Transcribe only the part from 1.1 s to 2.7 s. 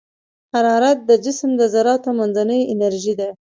جسم د ذراتو منځنۍ